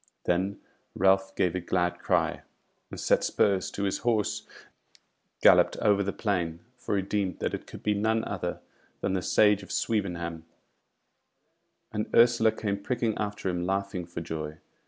Then 0.23 0.59
Ralph 0.95 1.35
gave 1.35 1.53
a 1.53 1.61
glad 1.61 1.99
cry, 1.99 2.41
and 2.89 2.99
set 2.99 3.23
spurs 3.23 3.69
to 3.69 3.83
his 3.83 3.99
horse 3.99 4.47
and 4.47 4.97
galloped 5.43 5.77
over 5.77 6.01
the 6.01 6.11
plain; 6.11 6.61
for 6.75 6.97
he 6.97 7.03
deemed 7.03 7.37
that 7.37 7.53
it 7.53 7.67
could 7.67 7.83
be 7.83 7.93
none 7.93 8.23
other 8.23 8.61
than 9.01 9.13
the 9.13 9.21
Sage 9.21 9.61
of 9.61 9.71
Swevenham; 9.71 10.43
and 11.91 12.09
Ursula 12.15 12.51
came 12.51 12.81
pricking 12.81 13.15
after 13.19 13.47
him 13.47 13.63
laughing 13.67 14.07
for 14.07 14.21
joy. 14.21 14.57